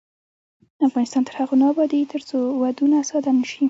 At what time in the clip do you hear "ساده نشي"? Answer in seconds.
3.09-3.59